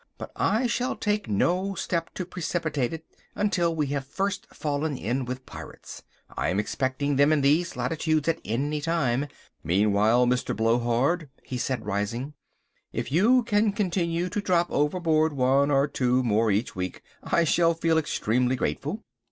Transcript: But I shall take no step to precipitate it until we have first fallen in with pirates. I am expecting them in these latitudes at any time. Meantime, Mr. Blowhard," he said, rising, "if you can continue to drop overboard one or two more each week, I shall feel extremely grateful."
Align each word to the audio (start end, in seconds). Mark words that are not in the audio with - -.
But 0.17 0.31
I 0.35 0.65
shall 0.65 0.95
take 0.95 1.29
no 1.29 1.75
step 1.75 2.11
to 2.15 2.25
precipitate 2.25 2.91
it 2.91 3.05
until 3.35 3.75
we 3.75 3.85
have 3.93 4.07
first 4.07 4.47
fallen 4.51 4.97
in 4.97 5.25
with 5.25 5.45
pirates. 5.45 6.01
I 6.35 6.49
am 6.49 6.59
expecting 6.59 7.17
them 7.17 7.31
in 7.31 7.41
these 7.41 7.75
latitudes 7.75 8.27
at 8.27 8.41
any 8.43 8.81
time. 8.81 9.27
Meantime, 9.63 10.27
Mr. 10.31 10.55
Blowhard," 10.57 11.29
he 11.43 11.59
said, 11.59 11.85
rising, 11.85 12.33
"if 12.91 13.11
you 13.11 13.43
can 13.43 13.73
continue 13.73 14.27
to 14.29 14.41
drop 14.41 14.71
overboard 14.71 15.33
one 15.33 15.69
or 15.69 15.87
two 15.87 16.23
more 16.23 16.49
each 16.49 16.75
week, 16.75 17.03
I 17.21 17.43
shall 17.43 17.75
feel 17.75 17.99
extremely 17.99 18.55
grateful." 18.55 19.03